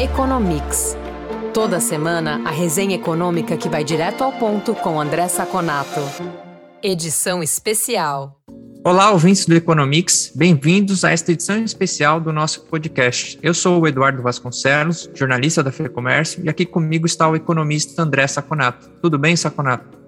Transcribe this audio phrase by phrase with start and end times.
[0.00, 0.96] Economics.
[1.52, 6.00] Toda semana, a resenha econômica que vai direto ao ponto com André Saconato.
[6.82, 8.40] Edição especial.
[8.82, 13.38] Olá, ouvintes do Economics, bem-vindos a esta edição especial do nosso podcast.
[13.42, 18.26] Eu sou o Eduardo Vasconcelos, jornalista da FEComércio, e aqui comigo está o economista André
[18.26, 18.88] Saconato.
[19.02, 19.98] Tudo bem, Saconato?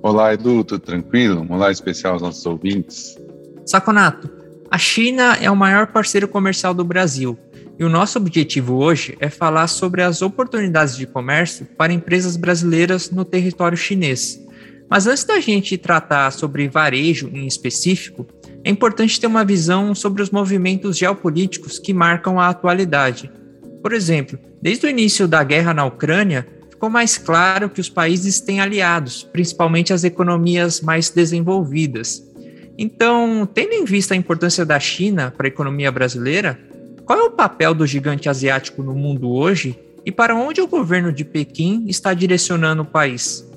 [0.00, 1.44] Olá, Edu, tudo tranquilo?
[1.50, 3.18] Um olá especial aos nossos ouvintes.
[3.66, 4.30] Saconato,
[4.70, 7.36] a China é o maior parceiro comercial do Brasil
[7.78, 13.10] e o nosso objetivo hoje é falar sobre as oportunidades de comércio para empresas brasileiras
[13.10, 14.40] no território chinês.
[14.88, 18.26] Mas antes da gente tratar sobre varejo em específico,
[18.62, 23.30] é importante ter uma visão sobre os movimentos geopolíticos que marcam a atualidade.
[23.82, 28.40] Por exemplo, desde o início da guerra na Ucrânia, ficou mais claro que os países
[28.40, 32.22] têm aliados, principalmente as economias mais desenvolvidas.
[32.76, 36.58] Então, tendo em vista a importância da China para a economia brasileira,
[37.04, 41.12] qual é o papel do gigante asiático no mundo hoje e para onde o governo
[41.12, 43.48] de Pequim está direcionando o país?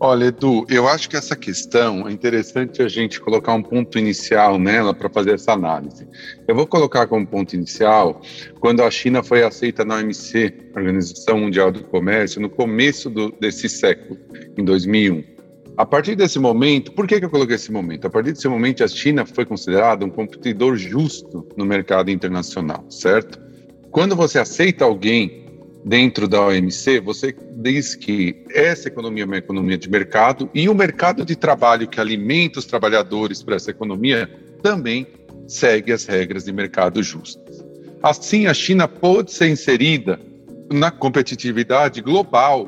[0.00, 4.56] Olha, Edu, eu acho que essa questão é interessante a gente colocar um ponto inicial
[4.56, 6.06] nela para fazer essa análise.
[6.46, 8.22] Eu vou colocar como ponto inicial
[8.60, 13.68] quando a China foi aceita na OMC, Organização Mundial do Comércio, no começo do, desse
[13.68, 14.16] século,
[14.56, 15.37] em 2001.
[15.78, 18.04] A partir desse momento, por que, que eu coloquei esse momento?
[18.04, 23.40] A partir desse momento, a China foi considerada um competidor justo no mercado internacional, certo?
[23.92, 25.46] Quando você aceita alguém
[25.84, 30.74] dentro da OMC, você diz que essa economia é uma economia de mercado e o
[30.74, 34.28] mercado de trabalho que alimenta os trabalhadores para essa economia
[34.60, 35.06] também
[35.46, 37.64] segue as regras de mercado justas.
[38.02, 40.18] Assim, a China pode ser inserida
[40.72, 42.66] na competitividade global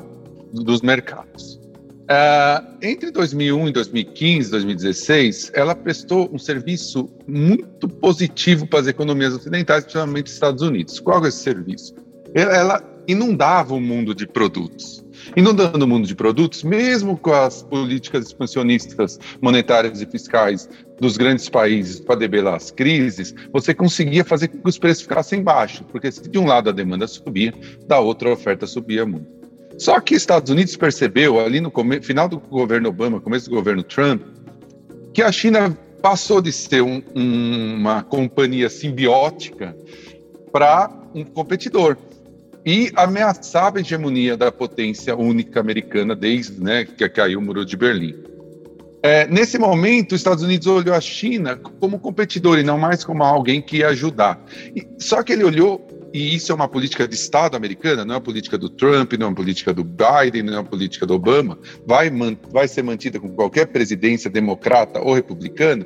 [0.53, 1.60] dos mercados.
[2.01, 9.33] Uh, entre 2001 e 2015, 2016, ela prestou um serviço muito positivo para as economias
[9.33, 10.99] ocidentais, principalmente os Estados Unidos.
[10.99, 11.93] Qual é esse serviço?
[12.33, 15.03] Ela inundava o mundo de produtos.
[15.35, 20.67] Inundando o mundo de produtos, mesmo com as políticas expansionistas monetárias e fiscais
[20.99, 25.43] dos grandes países para debelar as crises, você conseguia fazer com que os preços ficassem
[25.43, 27.53] baixos, porque se de um lado a demanda subia,
[27.87, 29.40] da outra a oferta subia muito.
[29.81, 33.81] Só que os Estados Unidos percebeu, ali no final do governo Obama, começo do governo
[33.81, 34.21] Trump,
[35.11, 39.75] que a China passou de ser um, um, uma companhia simbiótica
[40.51, 41.97] para um competidor
[42.63, 47.75] e ameaçava a hegemonia da potência única americana desde né, que caiu o muro de
[47.75, 48.13] Berlim.
[49.01, 53.23] É, nesse momento, os Estados Unidos olhou a China como competidor e não mais como
[53.23, 54.39] alguém que ia ajudar.
[54.75, 58.17] E, só que ele olhou, e isso é uma política de Estado americana, não é
[58.17, 61.13] uma política do Trump, não é uma política do Biden, não é uma política do
[61.13, 62.11] Obama, vai,
[62.51, 65.85] vai ser mantida com qualquer presidência democrata ou republicana.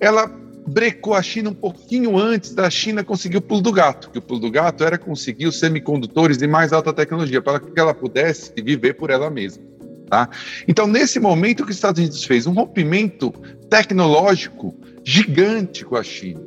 [0.00, 0.26] Ela
[0.66, 4.22] brecou a China um pouquinho antes da China conseguir o pulo do gato, que o
[4.22, 8.52] pulo do gato era conseguir os semicondutores de mais alta tecnologia para que ela pudesse
[8.62, 9.62] viver por ela mesma.
[10.08, 10.28] Tá?
[10.68, 12.46] Então, nesse momento, o que os Estados Unidos fez?
[12.46, 13.32] Um rompimento
[13.68, 14.74] tecnológico
[15.04, 16.40] gigante com a China,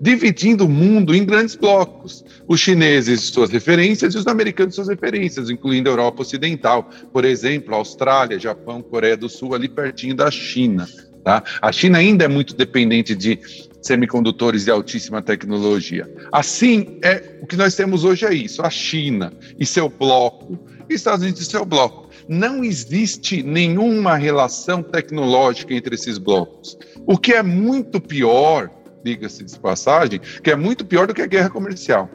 [0.00, 2.24] dividindo o mundo em grandes blocos.
[2.46, 7.74] Os chineses, suas referências, e os americanos, suas referências, incluindo a Europa Ocidental, por exemplo,
[7.74, 10.88] Austrália, Japão, Coreia do Sul, ali pertinho da China.
[11.24, 11.42] Tá?
[11.60, 13.38] A China ainda é muito dependente de
[13.80, 16.10] semicondutores de altíssima tecnologia.
[16.30, 20.94] Assim, é o que nós temos hoje é isso: a China e seu bloco, e
[20.94, 22.08] Estados Unidos e seu bloco.
[22.28, 26.78] Não existe nenhuma relação tecnológica entre esses blocos.
[27.04, 28.70] O que é muito pior,
[29.04, 32.10] diga-se de passagem, que é muito pior do que a guerra comercial.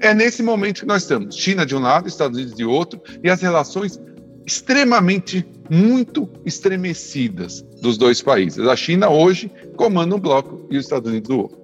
[0.00, 3.30] É nesse momento que nós estamos: China de um lado, Estados Unidos de outro, e
[3.30, 4.00] as relações
[4.46, 8.66] extremamente, muito estremecidas dos dois países.
[8.66, 11.58] A China hoje comanda um bloco e os Estados Unidos o outro.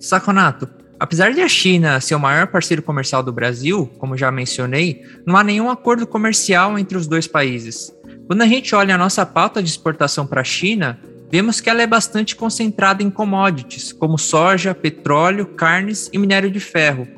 [0.00, 5.02] Saconato, apesar de a China ser o maior parceiro comercial do Brasil, como já mencionei,
[5.24, 7.94] não há nenhum acordo comercial entre os dois países.
[8.26, 10.98] Quando a gente olha a nossa pauta de exportação para a China,
[11.32, 16.60] vemos que ela é bastante concentrada em commodities, como soja, petróleo, carnes e minério de
[16.60, 17.08] ferro.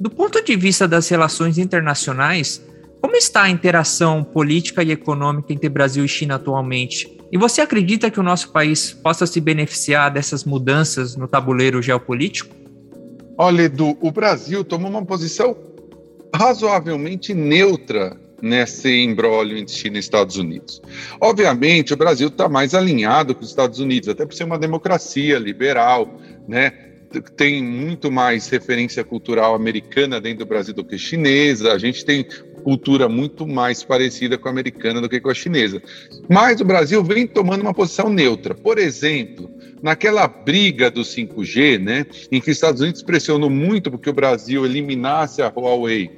[0.00, 2.64] Do ponto de vista das relações internacionais,
[3.02, 7.18] como está a interação política e econômica entre Brasil e China atualmente?
[7.32, 12.54] E você acredita que o nosso país possa se beneficiar dessas mudanças no tabuleiro geopolítico?
[13.36, 15.56] Olha, Edu, o Brasil tomou uma posição
[16.32, 20.80] razoavelmente neutra nesse embrólio entre China e Estados Unidos.
[21.20, 25.38] Obviamente, o Brasil está mais alinhado com os Estados Unidos, até por ser uma democracia
[25.38, 26.72] liberal, né?
[27.36, 31.72] tem muito mais referência cultural americana dentro do Brasil do que chinesa.
[31.72, 32.26] A gente tem
[32.62, 35.82] cultura muito mais parecida com a americana do que com a chinesa.
[36.28, 38.54] Mas o Brasil vem tomando uma posição neutra.
[38.54, 39.50] Por exemplo,
[39.82, 44.66] naquela briga do 5G, né, em que os Estados Unidos pressionou muito porque o Brasil
[44.66, 46.10] eliminasse a Huawei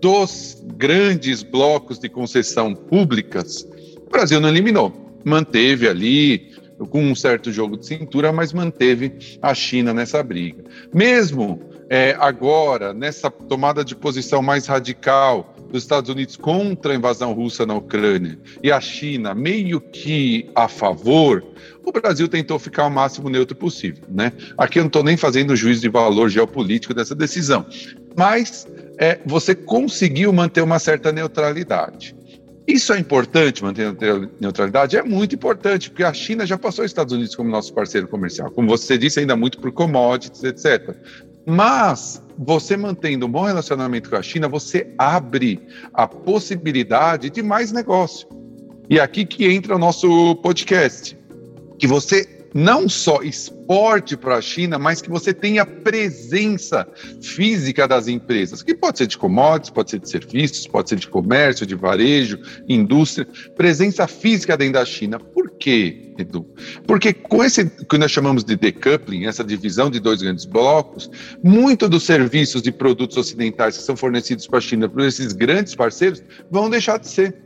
[0.00, 3.66] dos grandes blocos de concessão públicas,
[4.06, 4.92] o Brasil não eliminou,
[5.24, 6.54] manteve ali
[6.90, 10.62] com um certo jogo de cintura, mas manteve a China nessa briga.
[10.92, 17.32] Mesmo é, agora, nessa tomada de posição mais radical dos Estados Unidos contra a invasão
[17.32, 21.44] russa na Ucrânia e a China meio que a favor,
[21.84, 24.04] o Brasil tentou ficar o máximo neutro possível.
[24.08, 24.32] Né?
[24.58, 27.64] Aqui eu não estou nem fazendo juízo de valor geopolítico dessa decisão,
[28.16, 28.66] mas
[28.98, 32.14] é, você conseguiu manter uma certa neutralidade.
[32.66, 34.96] Isso é importante, manter a neutralidade?
[34.96, 38.50] É muito importante, porque a China já passou os Estados Unidos como nosso parceiro comercial.
[38.50, 40.96] Como você disse, ainda muito por commodities, etc.
[41.46, 45.60] Mas você mantendo um bom relacionamento com a China, você abre
[45.94, 48.26] a possibilidade de mais negócio.
[48.90, 51.16] E aqui que entra o nosso podcast,
[51.78, 53.22] que você não só
[53.66, 56.86] exporte para a China, mas que você tenha presença
[57.20, 61.08] física das empresas, que pode ser de commodities, pode ser de serviços, pode ser de
[61.08, 63.26] comércio, de varejo, indústria,
[63.56, 65.18] presença física dentro da China.
[65.18, 66.46] Por quê, Edu?
[66.86, 71.10] Porque com esse que nós chamamos de decoupling, essa divisão de dois grandes blocos,
[71.42, 75.74] muito dos serviços e produtos ocidentais que são fornecidos para a China por esses grandes
[75.74, 77.45] parceiros vão deixar de ser.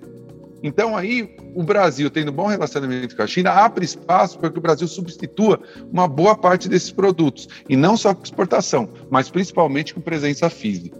[0.62, 4.62] Então, aí, o Brasil, tendo bom relacionamento com a China, abre espaço para que o
[4.62, 5.60] Brasil substitua
[5.90, 7.48] uma boa parte desses produtos.
[7.68, 10.98] E não só com exportação, mas principalmente com presença física.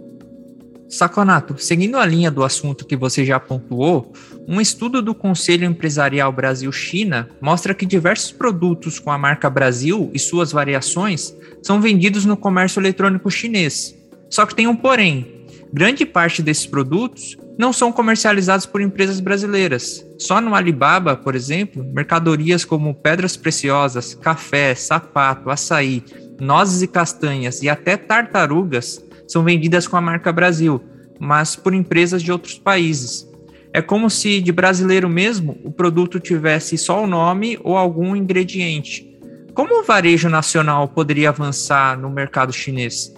[0.91, 4.11] Saconato, seguindo a linha do assunto que você já pontuou,
[4.45, 10.19] um estudo do Conselho Empresarial Brasil-China mostra que diversos produtos com a marca Brasil e
[10.19, 13.95] suas variações são vendidos no comércio eletrônico chinês.
[14.29, 15.40] Só que tem um porém:
[15.73, 20.05] grande parte desses produtos não são comercializados por empresas brasileiras.
[20.17, 26.03] Só no Alibaba, por exemplo, mercadorias como pedras preciosas, café, sapato, açaí,
[26.39, 30.81] nozes e castanhas e até tartarugas são vendidas com a marca Brasil,
[31.19, 33.29] mas por empresas de outros países.
[33.73, 39.07] É como se de brasileiro mesmo o produto tivesse só o nome ou algum ingrediente.
[39.53, 43.13] Como o varejo nacional poderia avançar no mercado chinês?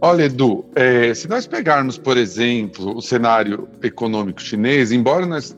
[0.00, 5.56] Olha, Edu, é, se nós pegarmos, por exemplo, o cenário econômico chinês, embora nós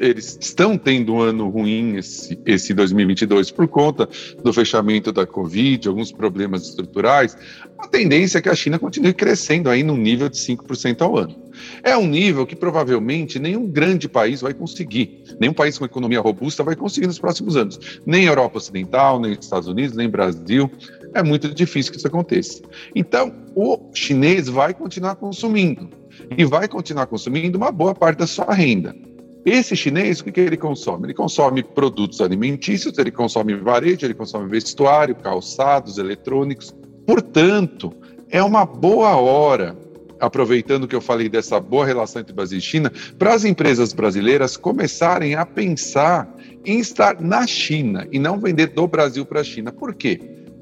[0.00, 4.08] eles estão tendo um ano ruim esse, esse 2022 por conta
[4.42, 7.36] do fechamento da Covid, alguns problemas estruturais,
[7.78, 11.36] a tendência é que a China continue crescendo aí num nível de 5% ao ano.
[11.82, 16.62] É um nível que provavelmente nenhum grande país vai conseguir, nenhum país com economia robusta
[16.62, 18.00] vai conseguir nos próximos anos.
[18.06, 20.70] Nem Europa Ocidental, nem Estados Unidos, nem Brasil.
[21.14, 22.62] É muito difícil que isso aconteça.
[22.94, 25.90] Então, o chinês vai continuar consumindo
[26.36, 28.94] e vai continuar consumindo uma boa parte da sua renda.
[29.44, 31.06] Esse chinês, o que, que ele consome?
[31.06, 36.74] Ele consome produtos alimentícios, ele consome varejo, ele consome vestuário, calçados, eletrônicos.
[37.06, 37.92] Portanto,
[38.28, 39.76] é uma boa hora,
[40.20, 44.58] aproveitando que eu falei dessa boa relação entre Brasil e China, para as empresas brasileiras
[44.58, 46.28] começarem a pensar
[46.64, 49.72] em estar na China e não vender do Brasil para a China.
[49.72, 50.20] Por quê?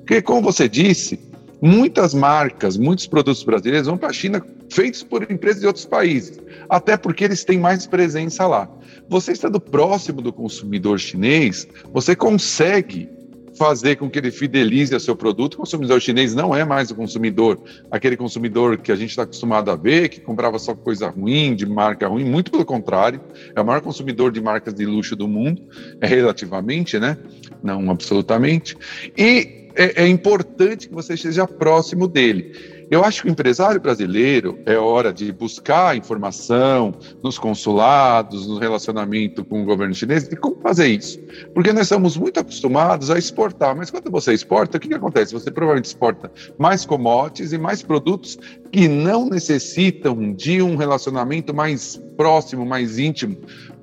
[0.09, 1.21] Porque, como você disse,
[1.61, 6.41] muitas marcas, muitos produtos brasileiros vão para a China feitos por empresas de outros países,
[6.67, 8.71] até porque eles têm mais presença lá.
[9.11, 13.07] Você estando próximo do consumidor chinês, você consegue
[13.55, 15.55] fazer com que ele fidelize a seu produto.
[15.55, 19.71] O consumidor chinês não é mais o consumidor, aquele consumidor que a gente está acostumado
[19.71, 23.21] a ver, que comprava só coisa ruim, de marca ruim, muito pelo contrário,
[23.55, 25.61] é o maior consumidor de marcas de luxo do mundo,
[26.01, 27.19] é relativamente, né?
[27.63, 28.75] Não absolutamente.
[29.15, 32.77] E é, é importante que você esteja próximo dele.
[32.91, 39.45] Eu acho que o empresário brasileiro é hora de buscar informação nos consulados, no relacionamento
[39.45, 41.21] com o governo chinês, de como fazer isso.
[41.55, 45.35] Porque nós estamos muito acostumados a exportar, mas quando você exporta, o que, que acontece?
[45.35, 48.39] Você provavelmente exporta mais commodities e mais produtos
[48.73, 53.37] que não necessitam de um relacionamento mais próximo, mais íntimo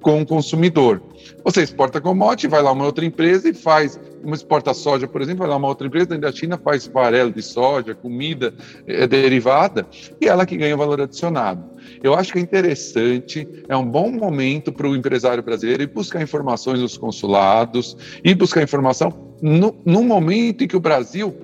[0.05, 1.01] com o consumidor.
[1.43, 5.39] Você exporta commodity, vai lá uma outra empresa e faz, uma exporta soja, por exemplo,
[5.39, 8.53] vai lá uma outra empresa dentro da China, faz farelo de soja, comida
[8.85, 9.87] é, derivada,
[10.21, 11.63] e ela que ganha o valor adicionado.
[12.03, 16.21] Eu acho que é interessante, é um bom momento para o empresário brasileiro ir buscar
[16.21, 21.35] informações nos consulados, e buscar informação no, no momento em que o Brasil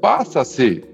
[0.00, 0.89] passa a ser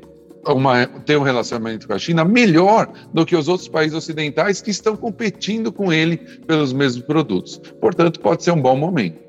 [0.46, 4.70] uma, ter um relacionamento com a China melhor do que os outros países ocidentais que
[4.70, 7.58] estão competindo com ele pelos mesmos produtos.
[7.80, 9.26] Portanto, pode ser um bom momento.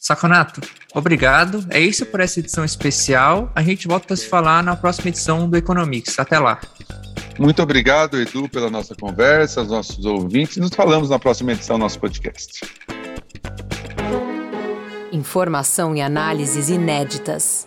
[0.00, 0.60] Saconato,
[0.94, 1.64] obrigado.
[1.70, 3.50] É isso por essa edição especial.
[3.54, 6.18] A gente volta a se falar na próxima edição do Economics.
[6.18, 6.60] Até lá.
[7.38, 10.58] Muito obrigado, Edu, pela nossa conversa, aos nossos ouvintes.
[10.58, 12.60] Nos falamos na próxima edição do nosso podcast.
[15.10, 17.66] Informação e análises inéditas.